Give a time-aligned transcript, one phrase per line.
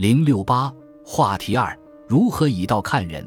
[0.00, 0.72] 零六八
[1.04, 1.78] 话题二：
[2.08, 3.22] 如何以道看人？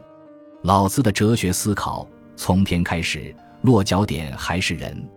[0.63, 5.07] 老子的哲学思考从天开始，落脚点还是人。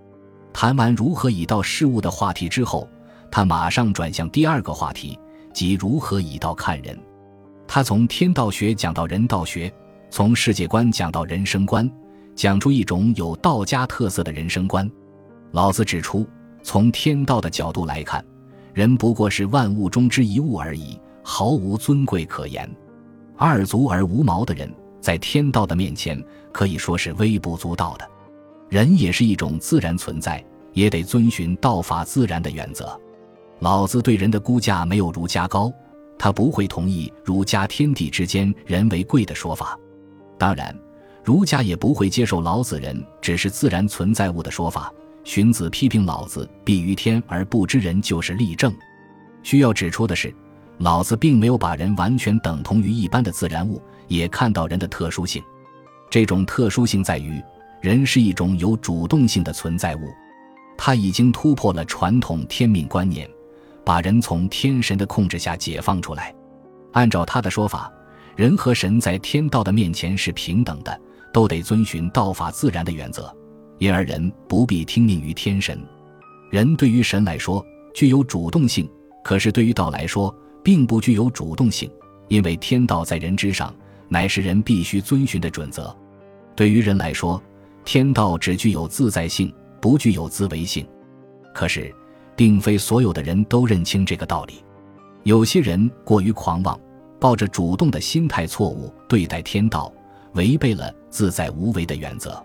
[0.52, 2.86] 谈完如何以道事物的话题之后，
[3.30, 5.18] 他马上转向第二个话题，
[5.54, 6.94] 即如何以道看人。
[7.66, 9.72] 他从天道学讲到人道学，
[10.10, 11.90] 从世界观讲到人生观，
[12.34, 14.86] 讲出一种有道家特色的人生观。
[15.52, 16.28] 老子指出，
[16.62, 18.22] 从天道的角度来看，
[18.74, 21.00] 人不过是万物中之一物而已。
[21.28, 22.70] 毫无尊贵可言，
[23.36, 28.08] 二足而无毛的人，在天道的面前可以说是微不足道的。
[28.68, 30.42] 人也是一种自然存在，
[30.72, 32.98] 也得遵循道法自然的原则。
[33.58, 35.70] 老子对人的估价没有儒家高，
[36.16, 39.76] 他不会同意儒家天地之间人为贵的说法。
[40.38, 40.72] 当然，
[41.24, 44.94] 儒家也不会接受老子人只是自然存在物的说法。
[45.24, 48.72] 荀子批评老子必于天而不知人，就是例证。
[49.42, 50.32] 需要指出的是。
[50.78, 55.42] 老子并没有把人完全等同于一般的自然物，也看到人的特殊性。
[56.10, 57.42] 这种特殊性在于，
[57.80, 60.00] 人是一种有主动性的存在物。
[60.76, 63.28] 他已经突破了传统天命观念，
[63.82, 66.34] 把人从天神的控制下解放出来。
[66.92, 67.90] 按照他的说法，
[68.36, 71.00] 人和神在天道的面前是平等的，
[71.32, 73.34] 都得遵循道法自然的原则，
[73.78, 75.82] 因而人不必听命于天神。
[76.50, 78.88] 人对于神来说具有主动性，
[79.24, 80.32] 可是对于道来说，
[80.66, 81.88] 并不具有主动性，
[82.26, 83.72] 因为天道在人之上，
[84.08, 85.96] 乃是人必须遵循的准则。
[86.56, 87.40] 对于人来说，
[87.84, 90.84] 天道只具有自在性，不具有自为性。
[91.54, 91.94] 可是，
[92.34, 94.54] 并非所有的人都认清这个道理。
[95.22, 96.76] 有些人过于狂妄，
[97.20, 99.92] 抱着主动的心态，错误对待天道，
[100.32, 102.44] 违背了自在无为的原则。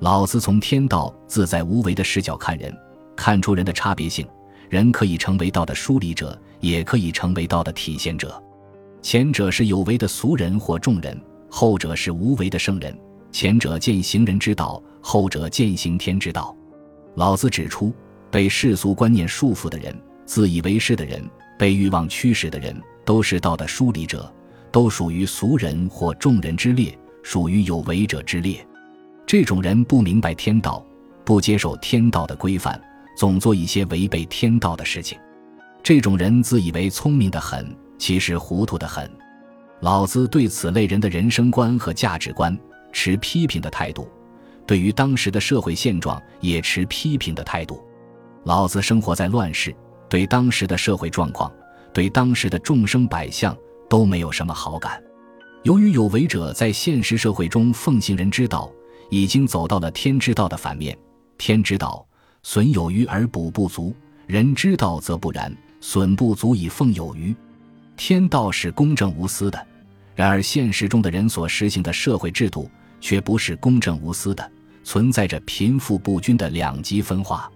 [0.00, 2.76] 老子从天道自在无为的视角看人，
[3.14, 4.26] 看出人的差别性。
[4.68, 8.42] 人可以成为道的梳理者，也可以成为道的体现者。
[9.02, 12.96] 前者是有为的俗人或众人，后者是无为的圣人。
[13.30, 16.56] 前者践行人之道，后者践行天之道。
[17.16, 17.92] 老子指出，
[18.30, 21.22] 被世俗观念束缚的人、自以为是的人、
[21.58, 22.74] 被欲望驱使的人，
[23.04, 24.32] 都是道的疏离者，
[24.70, 28.64] 都属于俗人或众人之列，属于有为者之列。
[29.26, 30.84] 这种人不明白天道，
[31.24, 32.80] 不接受天道的规范。
[33.14, 35.18] 总做一些违背天道的事情，
[35.82, 39.10] 这种人自以为聪明的很，其实糊涂的很。
[39.80, 42.56] 老子对此类人的人生观和价值观
[42.92, 44.08] 持批评的态度，
[44.64, 47.82] 对于当时的社会现状也持批评的态度。
[48.44, 49.74] 老子生活在乱世，
[50.08, 51.52] 对当时的社会状况，
[51.92, 53.56] 对当时的众生百相
[53.90, 55.02] 都没有什么好感。
[55.64, 58.70] 由于有为者在现实社会中奉行人之道，
[59.10, 60.96] 已经走到了天之道的反面，
[61.38, 62.06] 天之道。
[62.44, 63.94] 损有余而补不足，
[64.26, 67.34] 人之道则不然，损不足以奉有余。
[67.96, 69.66] 天道是公正无私的，
[70.14, 72.70] 然而现实中的人所实行的社会制度
[73.00, 74.50] 却不是公正无私的，
[74.82, 77.50] 存在着贫富不均的两极分化，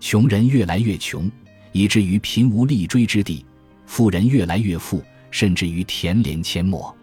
[0.00, 1.30] 穷人越来越穷，
[1.72, 3.44] 以至于贫无立锥之地；
[3.86, 6.94] 富人越来越富，甚至于田连阡陌。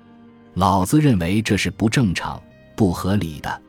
[0.56, 2.42] 老子认为这是不正常、
[2.76, 3.62] 不合理的。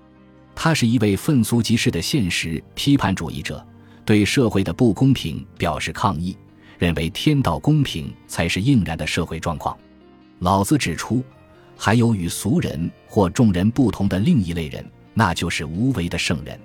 [0.54, 3.64] 他是一位愤俗即世的现实批判主义者，
[4.04, 6.36] 对社会的不公平表示抗议，
[6.78, 9.76] 认为天道公平才是应然的社会状况。
[10.38, 11.22] 老子指出，
[11.76, 16.58] 还有与俗人或众人不同的另一类人，那就是无为的圣人。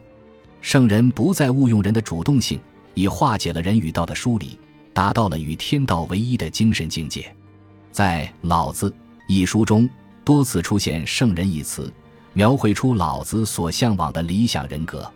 [0.61, 2.59] 圣人不再误用人的主动性，
[2.93, 4.57] 以化解了人与道的疏离，
[4.93, 7.35] 达到了与天道唯一的精神境界。
[7.91, 8.89] 在《老子》
[9.27, 9.89] 一书中，
[10.23, 11.91] 多次出现“圣人”一词。
[12.35, 15.07] 描绘出老子所向往的理想人格。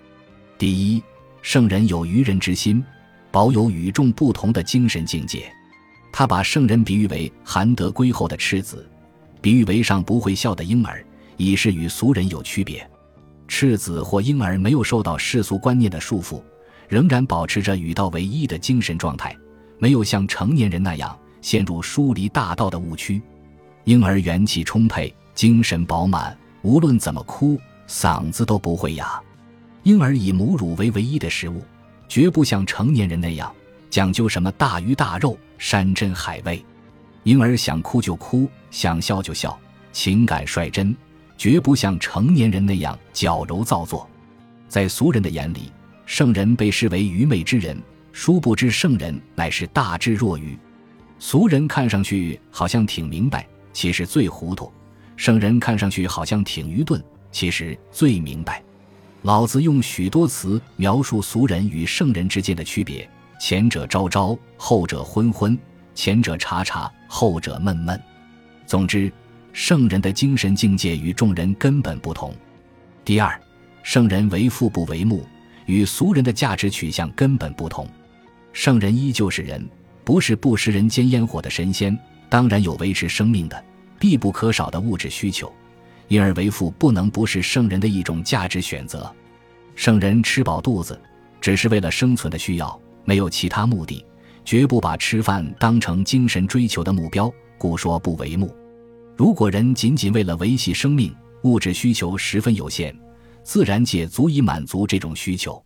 [0.56, 1.02] 第一，
[1.42, 2.84] 圣人有愚人之心，
[3.38, 5.48] 保有与众不同的精神境界。
[6.12, 8.90] 他把圣人比喻为含德归厚的赤子，
[9.42, 11.06] 比喻为尚不会笑的婴儿，
[11.36, 12.90] 以示与俗人有区别。
[13.48, 16.42] 赤子或婴儿没有受到世俗观念的束缚，
[16.90, 19.38] 仍然保持着与道为一的精神状态，
[19.78, 23.22] 没有像成年人那样陷入疏离大道的误区。
[23.84, 26.36] 婴儿元气充沛，精神饱满。
[26.64, 27.56] 无论怎么哭，
[27.88, 29.22] 嗓子都不会哑。
[29.84, 31.62] 婴儿以母乳为唯一的食物，
[32.08, 33.54] 绝不像成年人那样
[33.90, 36.64] 讲究什么大鱼大肉、山珍海味。
[37.24, 39.58] 婴儿想哭就哭，想笑就笑，
[39.92, 40.96] 情感率真，
[41.38, 44.10] 绝不像成年人那样矫揉造作。
[44.70, 45.72] 在俗人的眼里，
[46.06, 47.78] 圣人被视为愚昧之人，
[48.14, 50.58] 殊不知圣人乃是大智若愚。
[51.20, 54.72] 俗人看上去好像挺明白，其实最糊涂。
[55.16, 58.64] 圣人看上去好像挺愚钝，其实最明白。
[59.24, 63.10] 老子用许多词描述俗人与圣人之间的区别：
[63.40, 65.58] 前者昭昭，后者昏昏；
[65.96, 68.00] 前者察察，后者闷闷。
[68.66, 69.12] 总之，
[69.54, 72.34] 圣人的精神境界与众人根本不同。
[73.04, 73.40] 第二，
[73.82, 75.26] 圣人为父不为目，
[75.66, 77.88] 与俗人的价值取向根本不同。
[78.54, 79.68] 圣人依旧是人，
[80.04, 81.98] 不是不食人间烟火的神仙，
[82.30, 83.64] 当然有维持生命的
[84.00, 85.52] 必不可少的物质需求，
[86.08, 89.14] 因而为父不能不是圣人的一种价值选择。
[89.76, 91.00] 圣人吃饱肚子，
[91.40, 94.04] 只是为了生存的需要，没有其他目的，
[94.44, 98.56] 绝不把吃饭当成精神追求的目标，故说不为目。
[99.16, 102.96] 如果人仅仅为了维系生命，物质需求十分有限，
[103.44, 105.64] 自然界足以满足这种需求。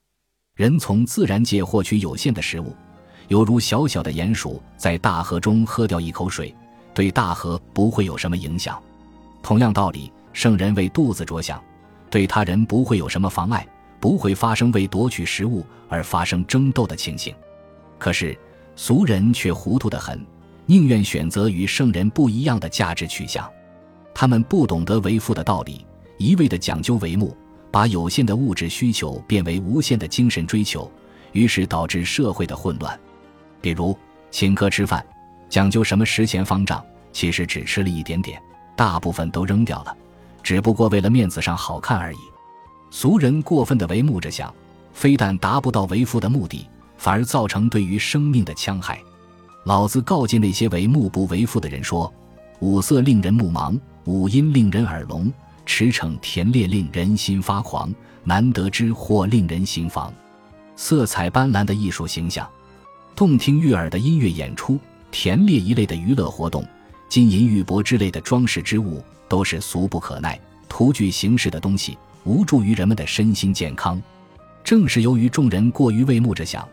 [0.55, 2.75] 人从自然界获取有限的食物，
[3.29, 6.53] 犹如小小的鼹鼠在大河中喝掉一口水，
[6.93, 8.81] 对大河不会有什么影响。
[9.41, 11.61] 同样道理，圣人为肚子着想，
[12.09, 13.67] 对他人不会有什么妨碍，
[13.99, 17.33] 不会发生为夺取食物而发生争斗的情形。
[17.97, 18.37] 可是
[18.75, 20.25] 俗人却糊涂得很，
[20.65, 23.49] 宁愿选择与圣人不一样的价值取向。
[24.13, 25.85] 他们不懂得为父的道理，
[26.17, 27.35] 一味的讲究为目，
[27.69, 30.91] 把有限的物质需求变为无限的精神追求，
[31.31, 32.99] 于是导致社会的混乱。
[33.61, 33.97] 比如
[34.31, 35.05] 请客吃饭，
[35.47, 38.41] 讲究什么食钱方丈，其实只吃了一点点，
[38.75, 39.95] 大部分都扔掉了，
[40.43, 42.19] 只不过为了面子上好看而已。
[42.89, 44.53] 俗人过分的为目着想，
[44.93, 46.67] 非但达不到为父的目的，
[46.97, 49.01] 反而造成对于生命的戕害。
[49.65, 52.11] 老子告诫那些为目不为父的人说：
[52.59, 53.79] 五色令人目盲。
[54.05, 55.31] 五音令人耳聋，
[55.63, 60.11] 驰骋田猎令人心发狂，难得之货令人心防。
[60.75, 62.49] 色彩斑斓的艺术形象，
[63.15, 64.79] 动听悦耳的音乐演出，
[65.11, 66.65] 田猎一类的娱乐活动，
[67.09, 70.37] 金银玉帛之类的装饰之物，都是俗不可耐、
[70.67, 74.01] 徒具形式的东西，无助于人们的身心健康。
[74.61, 76.67] 正是由于众人过于为目着想，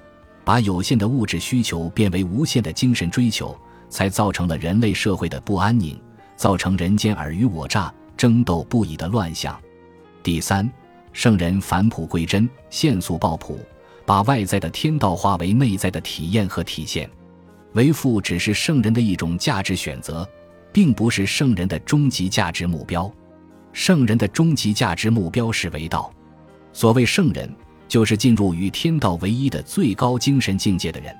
[0.44, 3.56] 把有限的物质需求变为无限的精神追求，
[3.88, 5.96] 才造成了人类社会的不安宁。
[6.34, 9.56] 造成人间尔虞我诈、争斗不已的乱象。
[10.24, 10.68] 第三，
[11.12, 13.56] 圣人返璞归真，现素抱朴，
[14.04, 17.08] 把外在的天道化为内在的体验和体现。
[17.74, 20.28] 为父只是圣人的一种价值选择，
[20.72, 23.10] 并不是圣人的终极价值目标。
[23.72, 26.12] 圣人的终极价值目标是为道。
[26.72, 27.52] 所谓圣人，
[27.86, 31.14] 就是进入与天道唯一的最高精神境界的人。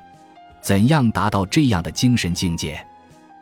[0.61, 2.85] 怎样达到这样的精神境界？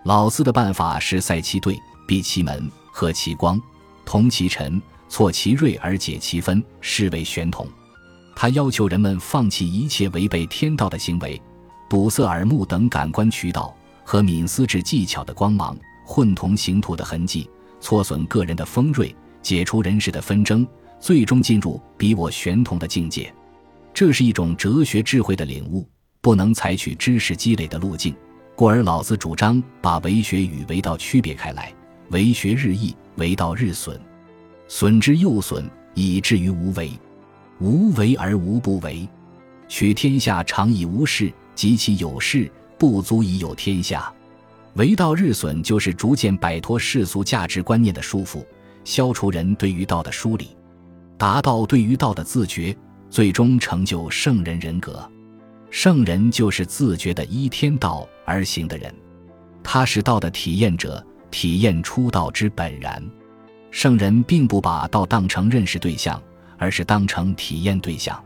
[0.04, 1.76] 老子的办法是塞其兑，
[2.06, 3.60] 闭其门，和其光，
[4.04, 7.66] 同其尘，错其锐而解其分，是为玄同。
[8.36, 11.40] 他要求人们放弃一切违背天道的行为，
[11.88, 13.74] 堵塞耳目等感官渠道
[14.04, 15.76] 和敏思之技巧的光芒，
[16.06, 17.50] 混同形土的痕迹，
[17.80, 20.64] 挫损个人的锋锐，解除人世的纷争，
[21.00, 23.34] 最终进入比我玄同的境界。
[23.92, 25.86] 这是一种哲学智慧的领悟，
[26.20, 28.14] 不能采取知识积累的路径。
[28.54, 31.74] 故而，老子主张把为学与为道区别开来。
[32.10, 34.00] 为学日益，为道日损，
[34.68, 36.90] 损之又损，以至于无为。
[37.58, 39.08] 无为而无不为。
[39.66, 44.12] 取天下常以无事，及其有事，不足以有天下。
[44.76, 48.44] 为道日损，就是逐渐摆脱世俗价值观念的束缚，
[48.84, 50.46] 消除人对于道的疏离，
[51.16, 52.76] 达到对于道的自觉，
[53.08, 55.10] 最终成就圣人人格。
[55.70, 58.94] 圣人就是自觉的依天道而行的人，
[59.62, 63.02] 他是道的体验者，体验出道之本然。
[63.70, 66.22] 圣人并不把道当成认识对象，
[66.58, 68.22] 而是当成体验对象。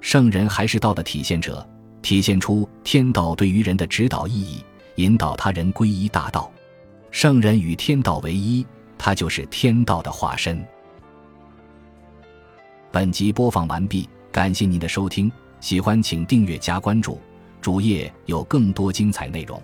[0.00, 1.66] 圣人还是道的体现者，
[2.00, 4.64] 体现出天道对于人的指导意义，
[4.96, 6.50] 引导他人皈依大道。
[7.10, 10.64] 圣人与天道为一，他就是天道的化身。
[12.90, 15.30] 本集播放完毕，感谢您的收听。
[15.60, 17.20] 喜欢请订阅加关注，
[17.60, 19.62] 主页有更多精彩内容。